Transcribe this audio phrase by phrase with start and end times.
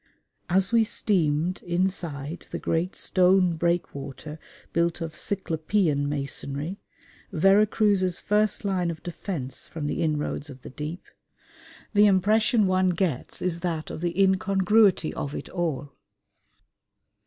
[0.49, 4.39] As we steamed inside the great stone breakwater
[4.73, 6.79] built of cyclopean masonry,
[7.31, 11.03] Vera Cruz's first line of defence from the inroads of the deep,
[11.93, 15.91] the impression one gets is that of the incongruity of it all.